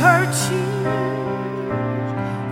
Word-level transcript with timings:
searching 0.00 0.82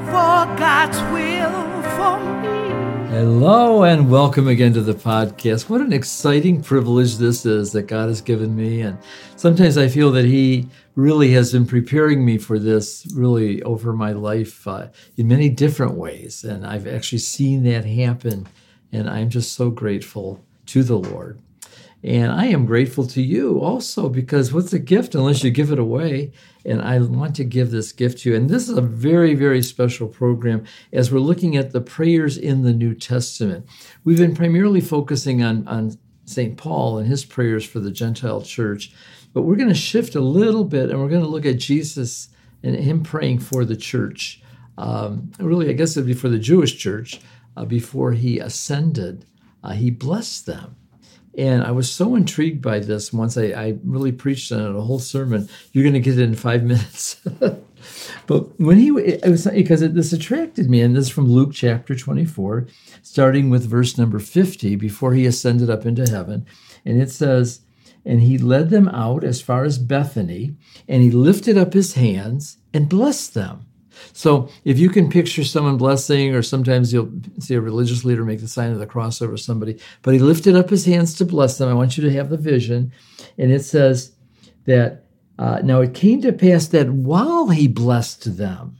for 0.04 0.44
God's 0.58 1.00
will 1.14 1.82
for 1.96 2.20
me. 2.42 3.08
Hello 3.08 3.84
and 3.84 4.10
welcome 4.10 4.48
again 4.48 4.74
to 4.74 4.82
the 4.82 4.92
podcast. 4.92 5.70
What 5.70 5.80
an 5.80 5.94
exciting 5.94 6.62
privilege 6.62 7.16
this 7.16 7.46
is 7.46 7.72
that 7.72 7.84
God 7.84 8.10
has 8.10 8.20
given 8.20 8.54
me. 8.54 8.82
And 8.82 8.98
sometimes 9.36 9.78
I 9.78 9.88
feel 9.88 10.10
that 10.12 10.26
He 10.26 10.68
really 10.94 11.30
has 11.32 11.50
been 11.50 11.64
preparing 11.64 12.22
me 12.22 12.36
for 12.36 12.58
this 12.58 13.10
really 13.14 13.62
over 13.62 13.94
my 13.94 14.12
life 14.12 14.68
uh, 14.68 14.88
in 15.16 15.26
many 15.26 15.48
different 15.48 15.94
ways. 15.94 16.44
And 16.44 16.66
I've 16.66 16.86
actually 16.86 17.20
seen 17.20 17.62
that 17.62 17.86
happen. 17.86 18.46
And 18.92 19.08
I'm 19.08 19.30
just 19.30 19.54
so 19.54 19.70
grateful 19.70 20.44
to 20.66 20.82
the 20.82 20.98
Lord. 20.98 21.40
And 22.04 22.30
I 22.30 22.46
am 22.46 22.64
grateful 22.64 23.06
to 23.08 23.22
you 23.22 23.60
also 23.60 24.08
because 24.08 24.52
what's 24.52 24.72
a 24.72 24.78
gift 24.78 25.16
unless 25.16 25.42
you 25.42 25.50
give 25.50 25.72
it 25.72 25.80
away? 25.80 26.32
And 26.64 26.80
I 26.80 26.98
want 27.00 27.34
to 27.36 27.44
give 27.44 27.70
this 27.70 27.90
gift 27.90 28.18
to 28.18 28.30
you. 28.30 28.36
And 28.36 28.48
this 28.48 28.68
is 28.68 28.78
a 28.78 28.82
very, 28.82 29.34
very 29.34 29.62
special 29.62 30.06
program 30.06 30.64
as 30.92 31.10
we're 31.10 31.18
looking 31.18 31.56
at 31.56 31.72
the 31.72 31.80
prayers 31.80 32.38
in 32.38 32.62
the 32.62 32.72
New 32.72 32.94
Testament. 32.94 33.66
We've 34.04 34.18
been 34.18 34.36
primarily 34.36 34.80
focusing 34.80 35.42
on, 35.42 35.66
on 35.66 35.98
St. 36.24 36.56
Paul 36.56 36.98
and 36.98 37.08
his 37.08 37.24
prayers 37.24 37.64
for 37.64 37.80
the 37.80 37.90
Gentile 37.90 38.42
church, 38.42 38.92
but 39.32 39.42
we're 39.42 39.56
going 39.56 39.68
to 39.68 39.74
shift 39.74 40.14
a 40.14 40.20
little 40.20 40.64
bit 40.64 40.90
and 40.90 41.00
we're 41.00 41.08
going 41.08 41.22
to 41.22 41.28
look 41.28 41.46
at 41.46 41.58
Jesus 41.58 42.28
and 42.62 42.76
him 42.76 43.02
praying 43.02 43.40
for 43.40 43.64
the 43.64 43.76
church. 43.76 44.40
Um, 44.76 45.32
really, 45.40 45.68
I 45.68 45.72
guess 45.72 45.96
it'd 45.96 46.06
be 46.06 46.14
for 46.14 46.28
the 46.28 46.38
Jewish 46.38 46.78
church 46.78 47.20
uh, 47.56 47.64
before 47.64 48.12
he 48.12 48.38
ascended. 48.38 49.24
Uh, 49.64 49.72
he 49.72 49.90
blessed 49.90 50.46
them. 50.46 50.76
And 51.38 51.62
I 51.62 51.70
was 51.70 51.88
so 51.88 52.16
intrigued 52.16 52.60
by 52.60 52.80
this 52.80 53.12
once 53.12 53.38
I, 53.38 53.44
I 53.44 53.78
really 53.84 54.10
preached 54.10 54.50
on 54.50 54.60
it 54.60 54.76
a 54.76 54.80
whole 54.80 54.98
sermon. 54.98 55.48
You're 55.72 55.84
going 55.84 55.94
to 55.94 56.00
get 56.00 56.18
it 56.18 56.22
in 56.24 56.34
five 56.34 56.62
minutes. 56.64 57.20
but 58.26 58.60
when 58.60 58.78
he, 58.78 58.88
it 58.88 59.24
was 59.24 59.46
because 59.46 59.80
it, 59.80 59.94
this 59.94 60.12
attracted 60.12 60.68
me, 60.68 60.80
and 60.80 60.96
this 60.96 61.06
is 61.06 61.10
from 61.12 61.30
Luke 61.30 61.52
chapter 61.52 61.94
24, 61.94 62.66
starting 63.02 63.50
with 63.50 63.70
verse 63.70 63.96
number 63.96 64.18
50, 64.18 64.74
before 64.74 65.14
he 65.14 65.26
ascended 65.26 65.70
up 65.70 65.86
into 65.86 66.10
heaven. 66.10 66.44
And 66.84 67.00
it 67.00 67.12
says, 67.12 67.60
And 68.04 68.20
he 68.20 68.36
led 68.36 68.70
them 68.70 68.88
out 68.88 69.22
as 69.22 69.40
far 69.40 69.62
as 69.64 69.78
Bethany, 69.78 70.56
and 70.88 71.04
he 71.04 71.12
lifted 71.12 71.56
up 71.56 71.72
his 71.72 71.94
hands 71.94 72.58
and 72.74 72.88
blessed 72.88 73.34
them. 73.34 73.64
So 74.12 74.48
if 74.64 74.78
you 74.78 74.88
can 74.90 75.10
picture 75.10 75.44
someone 75.44 75.76
blessing, 75.76 76.34
or 76.34 76.42
sometimes 76.42 76.92
you'll 76.92 77.12
see 77.38 77.54
a 77.54 77.60
religious 77.60 78.04
leader 78.04 78.24
make 78.24 78.40
the 78.40 78.48
sign 78.48 78.72
of 78.72 78.78
the 78.78 78.86
cross 78.86 79.22
over 79.22 79.36
somebody, 79.36 79.78
but 80.02 80.14
he 80.14 80.20
lifted 80.20 80.56
up 80.56 80.70
his 80.70 80.84
hands 80.84 81.14
to 81.14 81.24
bless 81.24 81.58
them. 81.58 81.68
I 81.68 81.74
want 81.74 81.96
you 81.96 82.04
to 82.04 82.12
have 82.12 82.30
the 82.30 82.36
vision. 82.36 82.92
And 83.36 83.52
it 83.52 83.64
says 83.64 84.12
that 84.64 85.04
uh, 85.38 85.60
now 85.62 85.80
it 85.80 85.94
came 85.94 86.20
to 86.22 86.32
pass 86.32 86.66
that 86.68 86.90
while 86.90 87.48
he 87.48 87.68
blessed 87.68 88.36
them, 88.36 88.76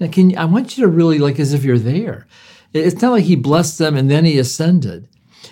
now 0.00 0.08
can 0.08 0.36
I 0.36 0.46
want 0.46 0.76
you 0.76 0.84
to 0.84 0.90
really 0.90 1.18
like 1.18 1.38
as 1.38 1.52
if 1.52 1.62
you're 1.62 1.78
there. 1.78 2.26
It's 2.72 3.02
not 3.02 3.12
like 3.12 3.24
he 3.24 3.36
blessed 3.36 3.78
them 3.78 3.96
and 3.96 4.10
then 4.10 4.24
he 4.24 4.38
ascended. 4.38 5.08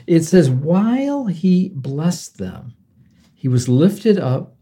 It 0.07 0.25
says 0.25 0.51
while 0.51 1.27
he 1.27 1.71
blessed 1.71 2.39
them, 2.39 2.75
he 3.35 3.49
was 3.49 3.69
lifted 3.69 4.19
up 4.19 4.57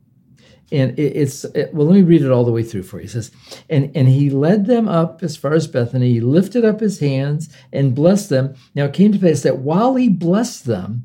and 0.73 0.99
it, 0.99 1.17
it's 1.17 1.45
it, 1.45 1.73
well 1.73 1.87
let 1.87 1.97
me 1.97 2.03
read 2.03 2.23
it 2.23 2.31
all 2.31 2.45
the 2.45 2.53
way 2.53 2.63
through 2.63 2.83
for 2.83 2.99
you. 2.99 3.05
It 3.05 3.11
says 3.11 3.31
and 3.71 3.95
and 3.97 4.09
he 4.09 4.31
led 4.31 4.67
them 4.67 4.89
up 4.89 5.23
as 5.23 5.37
far 5.37 5.55
as 5.55 5.67
bethany 5.67 6.15
he 6.15 6.21
lifted 6.21 6.65
up 6.65 6.81
his 6.81 7.01
hands 7.01 7.49
and 7.73 7.95
blessed 7.95 8.31
them. 8.31 8.55
Now 8.75 8.87
it 8.87 8.93
came 8.93 9.13
to 9.13 9.19
pass 9.19 9.43
that 9.43 9.59
while 9.59 9.95
he 9.95 10.09
blessed 10.09 10.65
them 10.65 11.05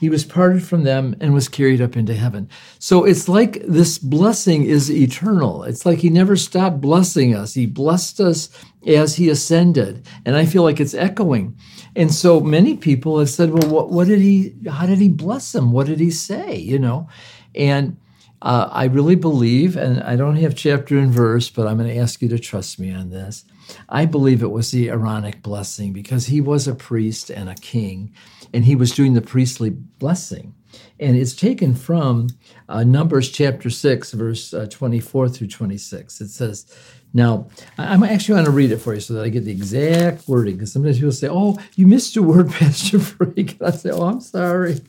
he 0.00 0.08
was 0.08 0.24
parted 0.24 0.62
from 0.62 0.84
them 0.84 1.14
and 1.20 1.34
was 1.34 1.46
carried 1.46 1.82
up 1.82 1.94
into 1.94 2.14
heaven. 2.14 2.48
So 2.78 3.04
it's 3.04 3.28
like 3.28 3.62
this 3.66 3.98
blessing 3.98 4.64
is 4.64 4.90
eternal. 4.90 5.62
It's 5.64 5.84
like 5.84 5.98
he 5.98 6.08
never 6.08 6.36
stopped 6.36 6.80
blessing 6.80 7.34
us. 7.34 7.52
He 7.52 7.66
blessed 7.66 8.18
us 8.18 8.48
as 8.86 9.16
he 9.16 9.28
ascended. 9.28 10.06
And 10.24 10.36
i 10.36 10.46
feel 10.46 10.62
like 10.62 10.80
it's 10.80 10.94
echoing. 10.94 11.54
And 11.94 12.14
so 12.14 12.40
many 12.40 12.78
people 12.78 13.18
have 13.18 13.28
said 13.28 13.50
well 13.50 13.68
what, 13.68 13.90
what 13.90 14.08
did 14.08 14.20
he 14.20 14.54
how 14.68 14.86
did 14.86 14.98
he 14.98 15.10
bless 15.10 15.52
them? 15.52 15.70
What 15.70 15.86
did 15.86 16.00
he 16.00 16.10
say? 16.10 16.56
You 16.56 16.78
know? 16.78 17.06
And 17.54 17.98
uh, 18.42 18.68
I 18.70 18.84
really 18.84 19.16
believe, 19.16 19.76
and 19.76 20.02
I 20.02 20.16
don't 20.16 20.36
have 20.36 20.54
chapter 20.54 20.98
and 20.98 21.12
verse, 21.12 21.50
but 21.50 21.66
I'm 21.66 21.76
going 21.78 21.90
to 21.90 22.00
ask 22.00 22.22
you 22.22 22.28
to 22.28 22.38
trust 22.38 22.78
me 22.78 22.92
on 22.92 23.10
this. 23.10 23.44
I 23.88 24.06
believe 24.06 24.42
it 24.42 24.50
was 24.50 24.70
the 24.70 24.88
Aaronic 24.88 25.42
blessing 25.42 25.92
because 25.92 26.26
he 26.26 26.40
was 26.40 26.66
a 26.66 26.74
priest 26.74 27.30
and 27.30 27.48
a 27.48 27.54
king, 27.54 28.14
and 28.52 28.64
he 28.64 28.74
was 28.74 28.92
doing 28.92 29.14
the 29.14 29.20
priestly 29.20 29.70
blessing. 29.70 30.54
And 30.98 31.16
it's 31.16 31.34
taken 31.34 31.74
from 31.74 32.28
uh, 32.68 32.84
Numbers 32.84 33.30
chapter 33.30 33.70
6, 33.70 34.12
verse 34.12 34.54
uh, 34.54 34.66
24 34.70 35.28
through 35.28 35.48
26. 35.48 36.20
It 36.20 36.28
says, 36.28 36.66
now, 37.12 37.48
I'm 37.76 38.04
actually 38.04 38.34
going 38.34 38.44
to 38.44 38.50
read 38.52 38.70
it 38.70 38.76
for 38.78 38.94
you 38.94 39.00
so 39.00 39.14
that 39.14 39.24
I 39.24 39.30
get 39.30 39.44
the 39.44 39.50
exact 39.50 40.28
wording 40.28 40.54
because 40.56 40.72
sometimes 40.72 40.98
people 40.98 41.10
say, 41.10 41.28
Oh, 41.28 41.58
you 41.74 41.88
missed 41.88 42.16
a 42.16 42.22
word, 42.22 42.50
Pastor 42.52 43.00
Frank. 43.00 43.58
And 43.58 43.62
I 43.62 43.70
say, 43.70 43.90
Oh, 43.90 44.02
I'm 44.02 44.20
sorry. 44.20 44.80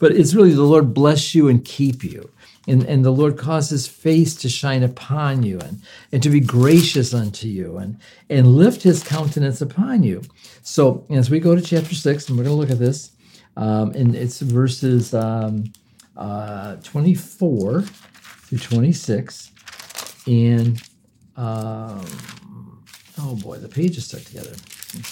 But 0.00 0.12
it's 0.12 0.34
really 0.34 0.52
the 0.52 0.64
Lord 0.64 0.92
bless 0.92 1.34
you 1.34 1.48
and 1.48 1.64
keep 1.64 2.02
you 2.02 2.28
and, 2.70 2.84
and 2.84 3.04
the 3.04 3.10
Lord 3.10 3.36
cause 3.36 3.70
his 3.70 3.88
face 3.88 4.34
to 4.36 4.48
shine 4.48 4.82
upon 4.82 5.42
you 5.42 5.58
and, 5.58 5.82
and 6.12 6.22
to 6.22 6.30
be 6.30 6.40
gracious 6.40 7.12
unto 7.12 7.48
you 7.48 7.78
and, 7.78 7.98
and 8.28 8.54
lift 8.56 8.82
his 8.82 9.02
countenance 9.02 9.60
upon 9.60 10.04
you. 10.04 10.22
So 10.62 11.04
as 11.10 11.30
we 11.30 11.40
go 11.40 11.56
to 11.56 11.60
chapter 11.60 11.94
6, 11.94 12.28
and 12.28 12.38
we're 12.38 12.44
going 12.44 12.54
to 12.54 12.60
look 12.60 12.70
at 12.70 12.78
this, 12.78 13.10
um, 13.56 13.90
and 13.92 14.14
it's 14.14 14.40
verses 14.40 15.12
um, 15.14 15.72
uh, 16.16 16.76
24 16.76 17.82
through 17.82 18.58
26. 18.58 19.50
And 20.28 20.80
um, 21.36 22.04
oh 23.18 23.34
boy, 23.36 23.58
the 23.58 23.68
pages 23.68 24.06
stuck 24.06 24.22
together. 24.22 24.54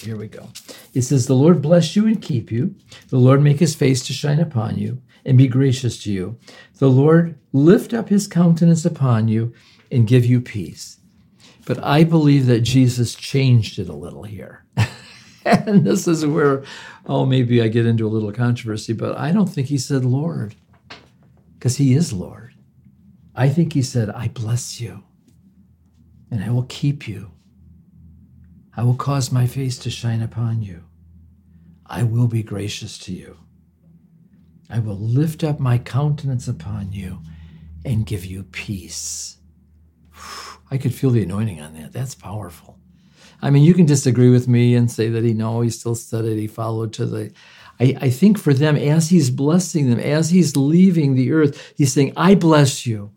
Here 0.01 0.17
we 0.17 0.29
go. 0.29 0.49
It 0.93 1.03
says, 1.03 1.27
The 1.27 1.35
Lord 1.35 1.63
bless 1.63 1.95
you 1.95 2.07
and 2.07 2.21
keep 2.21 2.51
you. 2.51 2.75
The 3.09 3.19
Lord 3.19 3.43
make 3.43 3.61
his 3.61 3.75
face 3.75 4.05
to 4.07 4.13
shine 4.13 4.41
upon 4.41 4.77
you 4.77 5.01
and 5.25 5.39
be 5.39 5.47
gracious 5.47 6.03
to 6.05 6.13
you. 6.13 6.39
The 6.79 6.91
Lord 6.91 7.39
lift 7.53 7.95
up 7.95 8.09
his 8.09 8.27
countenance 8.27 8.85
upon 8.85 9.29
you 9.29 9.53
and 9.91 10.07
give 10.07 10.25
you 10.25 10.41
peace. 10.41 10.99
But 11.67 11.83
I 11.85 12.05
believe 12.05 12.47
that 12.47 12.61
Jesus 12.61 13.15
changed 13.15 13.79
it 13.79 13.89
a 13.89 13.95
little 13.95 14.23
here. 14.23 14.65
and 15.45 15.85
this 15.85 16.09
is 16.09 16.27
where, 16.27 16.65
oh, 17.07 17.27
maybe 17.27 17.63
I 17.63 17.69
get 17.69 17.87
into 17.87 18.07
a 18.07 18.11
little 18.11 18.33
controversy, 18.33 18.93
but 18.93 19.17
I 19.17 19.33
don't 19.33 19.49
think 19.49 19.69
he 19.69 19.79
said 19.79 20.05
Lord, 20.05 20.55
because 21.55 21.77
he 21.77 21.95
is 21.95 22.13
Lord. 22.13 22.55
I 23.35 23.49
think 23.49 23.75
he 23.75 23.83
said, 23.83 24.11
I 24.11 24.29
bless 24.29 24.81
you, 24.81 25.05
and 26.31 26.43
I 26.43 26.51
will 26.51 26.65
keep 26.65 27.07
you. 27.07 27.31
I 28.79 28.85
will 28.85 28.95
cause 28.95 29.33
my 29.33 29.49
face 29.49 29.77
to 29.79 29.91
shine 29.91 30.23
upon 30.23 30.63
you. 30.63 30.85
I 31.85 32.05
will 32.05 32.29
be 32.29 32.45
gracious 32.45 32.97
to 32.99 33.13
you. 33.13 33.37
I 34.71 34.79
will 34.79 34.97
lift 34.97 35.43
up 35.43 35.59
my 35.59 35.79
countenance 35.79 36.47
upon 36.47 36.93
you 36.93 37.19
and 37.85 38.07
give 38.07 38.25
you 38.25 38.45
peace. 38.45 39.39
I 40.71 40.79
could 40.79 40.95
feel 40.95 41.11
the 41.11 41.25
anointing 41.25 41.61
on 41.61 41.75
that. 41.75 41.93
That's 41.93 42.15
powerful. 42.15 42.79
I 43.43 43.51
mean, 43.51 43.65
you 43.65 43.75
can 43.75 43.85
disagree 43.85 44.31
with 44.31 44.47
me 44.47 44.77
and 44.77 44.89
say 44.89 45.09
that 45.09 45.25
he 45.25 45.35
no, 45.35 45.61
he 45.61 45.71
still 45.71 45.97
studied, 45.97 46.39
he 46.39 46.47
followed 46.47 46.93
to 46.93 47.07
the. 47.07 47.33
I, 47.81 47.97
I 48.01 48.11
think 48.11 48.39
for 48.39 48.55
them, 48.55 48.77
as 48.77 49.09
he's 49.09 49.31
blessing 49.31 49.91
them, 49.91 49.99
as 49.99 50.31
he's 50.31 50.57
leaving 50.57 51.17
the 51.17 51.33
earth, 51.33 51.73
he's 51.77 51.93
saying, 51.93 52.13
I 52.17 52.37
bless 52.37 52.87
you. 52.87 53.11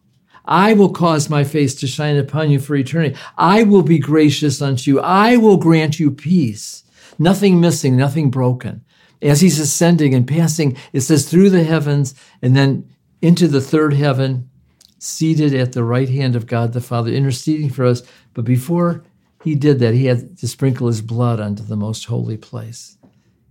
I 0.46 0.74
will 0.74 0.90
cause 0.90 1.30
my 1.30 1.44
face 1.44 1.76
to 1.76 1.88
shine 1.88 2.18
upon 2.18 2.50
you 2.50 2.60
for 2.60 2.76
eternity. 2.76 3.16
I 3.38 3.64
will 3.64 3.84
be 3.84 4.00
gracious 4.00 4.62
unto 4.62 4.92
you. 4.92 5.00
I 5.00 5.38
will 5.38 5.58
grant 5.58 6.00
you 6.00 6.12
peace. 6.12 6.84
Nothing 7.20 7.60
missing, 7.60 7.96
nothing 7.96 8.32
broken 8.32 8.84
as 9.22 9.42
he's 9.42 9.60
ascending 9.60 10.14
and 10.14 10.28
passing, 10.28 10.78
it 10.94 11.02
says 11.02 11.30
through 11.30 11.50
the 11.50 11.64
heavens 11.64 12.16
and 12.42 12.56
then 12.56 12.90
into 13.22 13.48
the 13.48 13.62
third 13.62 13.94
heaven, 13.94 14.50
seated 14.98 15.54
at 15.54 15.74
the 15.74 15.84
right 15.84 16.10
hand 16.10 16.36
of 16.36 16.48
God 16.48 16.74
the 16.74 16.82
Father, 16.82 17.12
interceding 17.12 17.70
for 17.70 17.86
us. 17.86 18.04
But 18.34 18.46
before 18.46 19.04
he 19.44 19.56
did 19.56 19.80
that, 19.80 19.94
he 19.94 20.06
had 20.06 20.38
to 20.40 20.48
sprinkle 20.48 20.88
his 20.88 21.02
blood 21.02 21.40
onto 21.40 21.64
the 21.64 21.76
most 21.76 22.06
holy 22.06 22.38
place. 22.38 22.98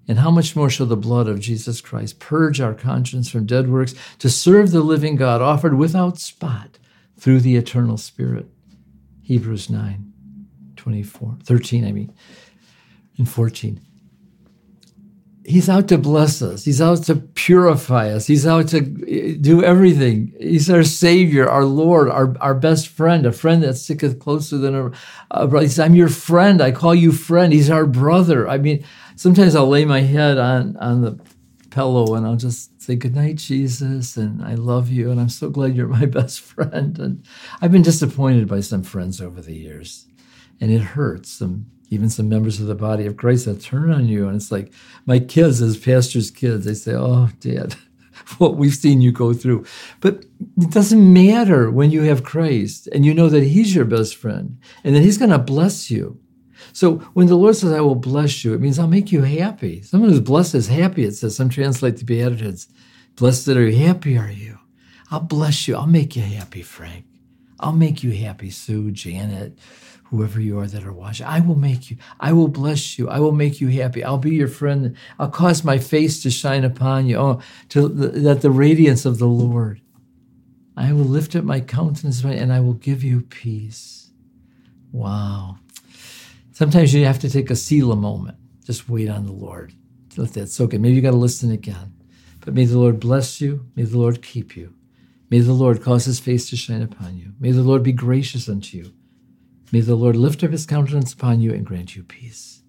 And 0.09 0.19
how 0.19 0.31
much 0.31 0.57
more 0.57 0.71
shall 0.71 0.87
the 0.87 0.97
blood 0.97 1.29
of 1.29 1.39
Jesus 1.39 1.81
Christ 1.81 2.19
purge 2.19 2.61
our 2.61 2.75
conscience 2.75 3.31
from 3.31 3.47
dead 3.47 3.69
works 3.69 3.95
to 4.19 4.29
serve 4.29 4.73
the 4.73 4.81
living 4.81 5.15
God, 5.15 5.41
offered 5.41 5.75
without 5.75 6.19
spot 6.19 6.79
through 7.21 7.41
the 7.41 7.57
eternal 7.57 7.97
Spirit? 7.97 8.47
Hebrews 9.23 9.71
9, 9.71 10.13
24, 10.77 11.39
13, 11.45 11.85
I 11.85 11.93
mean, 11.93 12.13
and 13.17 13.29
14 13.29 13.81
he's 15.45 15.69
out 15.69 15.89
to 15.89 15.99
bless 15.99 16.43
us. 16.43 16.65
He's 16.65 16.81
out 16.81 17.03
to 17.05 17.17
purify 17.17 18.11
us. 18.11 18.27
He's 18.27 18.47
out 18.47 18.69
to 18.69 18.79
eh, 19.09 19.37
do 19.41 19.63
everything. 19.63 20.33
He's 20.39 20.71
our 20.71 20.85
Savior, 20.85 21.49
our 21.49 21.65
Lord, 21.65 22.09
our, 22.09 22.37
our 22.41 22.55
best 22.55 22.89
friend, 22.89 23.27
a 23.27 23.33
friend 23.33 23.63
that 23.63 23.75
sticketh 23.75 24.19
closer 24.19 24.59
than 24.59 24.75
a, 24.75 24.91
a 25.31 25.47
brother. 25.47 25.65
He 25.65 25.69
says, 25.69 25.81
I'm 25.81 25.95
your 25.95 26.09
friend. 26.09 26.61
I 26.61 26.73
call 26.73 26.95
you 26.95 27.13
friend. 27.13 27.53
He's 27.53 27.71
our 27.71 27.87
brother. 27.87 28.49
I 28.49 28.59
mean, 28.59 28.85
sometimes 29.17 29.55
I'll 29.55 29.69
lay 29.69 29.85
my 29.85 30.01
head 30.01 30.39
on, 30.39 30.77
on 30.77 31.03
the 31.03 31.19
pillow 31.71 32.15
and 32.15 32.27
I'll 32.27 32.37
just 32.37 32.80
say, 32.91 32.97
Good 32.97 33.15
night, 33.15 33.37
Jesus, 33.37 34.17
and 34.17 34.43
I 34.43 34.55
love 34.55 34.89
you, 34.89 35.11
and 35.11 35.21
I'm 35.21 35.29
so 35.29 35.49
glad 35.49 35.77
you're 35.77 35.87
my 36.01 36.07
best 36.07 36.41
friend. 36.41 36.99
And 36.99 37.25
I've 37.61 37.73
been 37.73 37.83
disappointed 37.83 38.49
by 38.49 38.61
some 38.61 38.83
friends 38.83 39.21
over 39.21 39.41
the 39.41 39.55
years, 39.55 40.07
and 40.61 40.71
it 40.71 40.81
hurts. 40.81 41.31
Some 41.31 41.67
even 41.93 42.09
some 42.09 42.29
members 42.29 42.61
of 42.61 42.69
the 42.69 42.75
body 42.77 43.05
of 43.07 43.17
Christ 43.17 43.47
that 43.47 43.61
turn 43.61 43.91
on 43.91 44.07
you, 44.07 44.27
and 44.27 44.37
it's 44.37 44.53
like 44.53 44.73
my 45.07 45.19
kids, 45.19 45.61
as 45.61 45.77
pastors' 45.77 46.31
kids, 46.31 46.65
they 46.65 46.75
say, 46.75 46.95
"Oh, 46.95 47.31
Dad." 47.41 47.77
What 48.37 48.57
we've 48.57 48.75
seen 48.75 49.01
you 49.01 49.13
go 49.13 49.33
through. 49.33 49.65
But 50.01 50.27
it 50.59 50.71
doesn't 50.71 51.13
matter 51.13 51.71
when 51.71 51.91
you 51.91 52.03
have 52.03 52.23
Christ 52.23 52.87
and 52.93 53.05
you 53.05 53.15
know 53.15 53.31
that 53.31 53.43
He's 53.43 53.75
your 53.75 53.87
best 53.87 54.15
friend 54.15 54.59
and 54.85 54.95
that 54.95 55.01
He's 55.01 55.17
going 55.17 55.31
to 55.31 55.39
bless 55.39 55.91
you 55.91 56.21
so 56.73 56.99
when 57.15 57.27
the 57.27 57.37
Lord 57.37 57.57
says, 57.57 57.73
I 57.73 57.81
will 57.81 57.95
bless 57.95 58.45
you, 58.45 58.55
it 58.55 58.61
means 58.61 58.79
I'll 58.79 58.87
make 58.87 59.13
you 59.13 59.23
happy. 59.23 59.83
Someone 59.83 60.11
who's 60.11 60.21
blessed 60.21 60.55
is 60.55 60.69
happy, 60.69 61.05
it 61.05 61.13
says. 61.13 61.37
Some 61.37 61.49
translate 61.49 61.97
the 61.97 62.05
Beatitudes. 62.05 62.69
Blessed 63.17 63.49
are 63.49 63.69
you, 63.69 63.87
happy 63.87 64.17
are 64.17 64.31
you. 64.31 64.59
I'll 65.11 65.21
bless 65.21 65.67
you. 65.67 65.77
I'll 65.77 65.87
make 65.87 66.15
you 66.17 66.23
happy, 66.23 66.63
Frank. 66.63 67.05
I'll 67.59 67.73
make 67.73 68.03
you 68.03 68.13
happy, 68.13 68.51
Sue, 68.51 68.91
Janet, 68.91 69.59
whoever 70.05 70.41
you 70.41 70.59
are 70.59 70.67
that 70.67 70.85
are 70.85 70.93
watching. 70.93 71.27
I 71.27 71.41
will 71.41 71.57
make 71.57 71.91
you. 71.91 71.97
I 72.19 72.33
will 72.33 72.49
bless 72.49 72.99
you. 72.99 73.09
I 73.09 73.19
will 73.21 73.33
make 73.33 73.61
you 73.61 73.69
happy. 73.69 74.03
I'll 74.03 74.19
be 74.19 74.35
your 74.35 74.49
friend. 74.49 74.97
I'll 75.19 75.29
cause 75.29 75.65
my 75.65 75.79
face 75.79 76.23
to 76.23 76.31
shine 76.31 76.65
upon 76.65 77.07
you. 77.07 77.17
Oh, 77.17 77.41
to 77.71 77.89
that 77.89 78.41
the 78.41 78.51
radiance 78.51 79.05
of 79.05 79.19
the 79.19 79.27
Lord. 79.27 79.81
I 80.77 80.93
will 80.93 81.05
lift 81.05 81.37
up 81.37 81.45
my 81.45 81.61
countenance 81.61 82.25
and 82.25 82.53
I 82.53 82.61
will 82.61 82.75
give 82.75 83.05
you 83.05 83.21
peace. 83.21 84.11
Wow. 84.93 85.59
Sometimes 86.61 86.93
you 86.93 87.07
have 87.07 87.19
to 87.21 87.31
take 87.31 87.49
a 87.51 87.57
Selah 87.57 87.97
moment. 87.97 88.37
Just 88.67 88.87
wait 88.87 89.09
on 89.09 89.25
the 89.25 89.33
Lord. 89.33 89.73
Let 90.19 90.35
that 90.35 90.51
soak 90.51 90.75
in. 90.75 90.83
Maybe 90.83 90.95
you 90.95 91.01
got 91.01 91.13
to 91.13 91.17
listen 91.17 91.51
again. 91.51 91.95
But 92.41 92.53
may 92.53 92.67
the 92.67 92.79
Lord 92.79 93.01
bless 93.01 93.41
you. 93.41 93.65
May 93.77 93.85
the 93.85 93.97
Lord 93.97 94.21
keep 94.21 94.59
you. 94.59 94.75
May 95.31 95.39
the 95.39 95.55
Lord 95.55 95.83
cause 95.83 96.05
his 96.05 96.21
face 96.21 96.51
to 96.51 96.57
shine 96.57 96.83
upon 96.83 97.17
you. 97.17 97.33
May 97.41 97.53
the 97.53 97.63
Lord 97.63 97.83
be 97.83 97.93
gracious 97.93 98.47
unto 98.47 98.77
you. 98.77 98.93
May 99.73 99.81
the 99.81 99.95
Lord 99.95 100.17
lift 100.17 100.45
up 100.45 100.51
his 100.51 100.67
countenance 100.67 101.15
upon 101.15 101.41
you 101.41 101.51
and 101.55 101.65
grant 101.65 101.97
you 101.97 102.03
peace. 102.03 102.61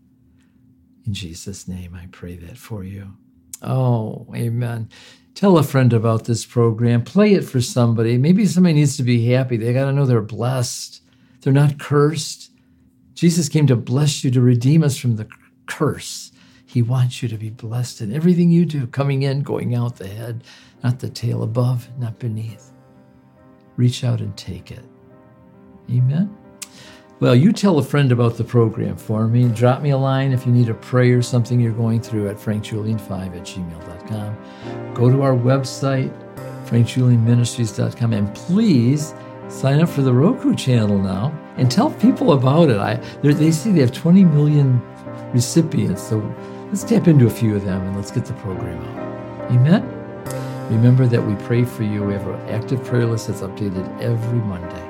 In 1.06 1.14
Jesus' 1.14 1.68
name, 1.68 1.94
I 1.94 2.08
pray 2.14 2.38
that 2.38 2.58
for 2.58 2.86
you. 2.86 3.18
Oh, 3.62 4.26
amen. 4.34 4.88
Tell 5.36 5.58
a 5.58 5.64
friend 5.64 5.92
about 5.92 6.24
this 6.24 6.46
program. 6.46 7.04
Play 7.04 7.34
it 7.34 7.44
for 7.44 7.60
somebody. 7.60 8.18
Maybe 8.18 8.46
somebody 8.46 8.76
needs 8.76 8.96
to 8.96 9.04
be 9.04 9.32
happy. 9.34 9.58
They 9.58 9.74
got 9.74 9.88
to 9.88 9.92
know 9.92 10.06
they're 10.06 10.22
blessed. 10.22 11.02
They're 11.42 11.52
not 11.52 11.78
cursed. 11.78 12.52
Jesus 13.14 13.50
came 13.50 13.68
to 13.68 13.76
bless 13.76 14.24
you, 14.24 14.32
to 14.32 14.42
redeem 14.42 14.84
us 14.84 14.98
from 14.98 15.16
the 15.16 15.28
curse. 15.66 16.32
He 16.66 16.82
wants 16.82 17.22
you 17.22 17.30
to 17.30 17.38
be 17.38 17.50
blessed 17.50 18.02
in 18.02 18.14
everything 18.14 18.50
you 18.50 18.66
do, 18.66 18.88
coming 18.88 19.24
in, 19.24 19.44
going 19.44 19.76
out, 19.76 19.98
the 19.98 20.08
head, 20.08 20.44
not 20.84 21.00
the 21.00 21.10
tail, 21.10 21.44
above, 21.44 21.90
not 22.00 22.18
beneath. 22.18 22.72
Reach 23.76 24.04
out 24.04 24.22
and 24.22 24.36
take 24.38 24.72
it. 24.72 24.86
Amen. 25.90 26.36
Well, 27.20 27.36
you 27.36 27.52
tell 27.52 27.78
a 27.78 27.84
friend 27.84 28.12
about 28.12 28.38
the 28.38 28.44
program 28.44 28.98
for 28.98 29.28
me. 29.28 29.48
Drop 29.50 29.82
me 29.82 29.92
a 29.92 29.98
line 29.98 30.32
if 30.32 30.46
you 30.46 30.52
need 30.52 30.70
a 30.70 30.74
prayer, 30.74 31.20
or 31.20 31.22
something 31.22 31.60
you're 31.60 31.72
going 31.72 32.02
through 32.02 32.30
at 32.30 32.38
frankjulian5 32.38 33.36
at 33.36 33.44
gmail.com. 33.44 34.94
Go 34.96 35.10
to 35.12 35.22
our 35.22 35.36
website, 35.36 36.12
frankjulianministries.com, 36.68 38.14
and 38.14 38.34
please 38.34 39.14
sign 39.52 39.82
up 39.82 39.90
for 39.90 40.02
the 40.02 40.14
Roku 40.14 40.56
channel 40.56 40.98
now 40.98 41.34
and 41.58 41.70
tell 41.70 41.92
people 41.92 42.34
about 42.34 42.70
it. 42.70 42.78
I 42.78 42.96
they 43.22 43.52
see 43.52 43.72
they 43.72 43.82
have 43.82 43.92
20 43.92 44.24
million 44.26 44.82
recipients, 45.34 46.02
so 46.02 46.18
let's 46.70 46.84
tap 46.84 47.08
into 47.08 47.28
a 47.28 47.30
few 47.30 47.56
of 47.56 47.66
them 47.66 47.82
and 47.82 47.96
let's 47.96 48.12
get 48.12 48.26
the 48.26 48.34
program 48.34 48.82
out. 48.82 49.52
Amen. 49.52 49.84
Remember 50.70 51.06
that 51.06 51.22
we 51.22 51.36
pray 51.46 51.66
for 51.66 51.84
you. 51.84 52.04
We 52.04 52.14
have 52.14 52.26
an 52.26 52.50
active 52.50 52.84
prayer 52.86 53.06
list 53.06 53.28
that's 53.28 53.42
updated 53.42 53.86
every 54.02 54.40
Monday. 54.40 54.88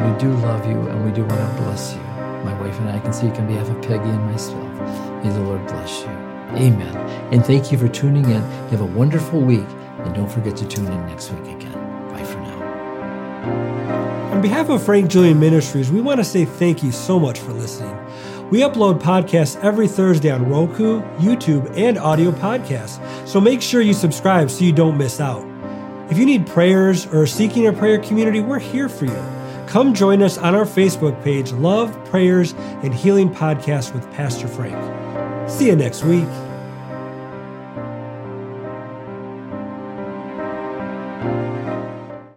We 0.00 0.18
do 0.18 0.32
love 0.38 0.66
you 0.66 0.78
and 0.88 1.04
we 1.04 1.12
do 1.12 1.22
want 1.24 1.38
to 1.38 1.62
bless 1.62 1.94
you. 1.94 2.00
My 2.44 2.58
wife 2.62 2.78
and 2.80 2.88
I 2.88 2.98
can 3.00 3.12
see 3.12 3.28
speak 3.28 3.38
on 3.38 3.46
behalf 3.46 3.68
of 3.68 3.82
Peggy 3.82 4.08
and 4.08 4.24
myself. 4.30 5.22
May 5.22 5.30
the 5.30 5.40
Lord 5.40 5.66
bless 5.66 6.00
you. 6.00 6.08
Amen. 6.56 6.96
And 7.30 7.44
thank 7.44 7.70
you 7.70 7.76
for 7.76 7.88
tuning 7.88 8.24
in. 8.24 8.40
Have 8.70 8.80
a 8.80 8.86
wonderful 8.86 9.40
week. 9.40 9.68
And 9.98 10.14
don't 10.14 10.32
forget 10.32 10.56
to 10.56 10.66
tune 10.66 10.86
in 10.86 11.06
next 11.06 11.30
week 11.30 11.56
again. 11.56 11.89
On 14.32 14.40
behalf 14.40 14.70
of 14.70 14.82
Frank 14.82 15.10
Julian 15.10 15.38
Ministries, 15.38 15.90
we 15.90 16.00
want 16.00 16.18
to 16.18 16.24
say 16.24 16.44
thank 16.44 16.82
you 16.82 16.92
so 16.92 17.18
much 17.18 17.40
for 17.40 17.52
listening. 17.52 17.96
We 18.50 18.60
upload 18.60 19.00
podcasts 19.00 19.62
every 19.62 19.86
Thursday 19.86 20.30
on 20.30 20.48
Roku, 20.48 21.02
YouTube, 21.18 21.70
and 21.76 21.98
audio 21.98 22.30
podcasts, 22.30 22.98
so 23.28 23.40
make 23.40 23.62
sure 23.62 23.80
you 23.80 23.94
subscribe 23.94 24.50
so 24.50 24.64
you 24.64 24.72
don't 24.72 24.96
miss 24.96 25.20
out. 25.20 25.46
If 26.10 26.18
you 26.18 26.26
need 26.26 26.46
prayers 26.46 27.06
or 27.06 27.26
seeking 27.26 27.66
a 27.68 27.72
prayer 27.72 27.98
community, 27.98 28.40
we're 28.40 28.58
here 28.58 28.88
for 28.88 29.04
you. 29.04 29.24
Come 29.68 29.94
join 29.94 30.20
us 30.22 30.36
on 30.36 30.56
our 30.56 30.64
Facebook 30.64 31.22
page, 31.22 31.52
Love, 31.52 31.96
Prayers, 32.06 32.54
and 32.82 32.92
Healing 32.92 33.30
Podcast 33.30 33.94
with 33.94 34.10
Pastor 34.14 34.48
Frank. 34.48 35.48
See 35.48 35.66
you 35.66 35.76
next 35.76 36.02
week. 36.02 36.26